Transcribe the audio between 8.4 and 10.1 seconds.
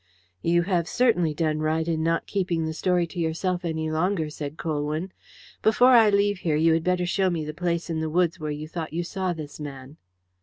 you thought you saw this man."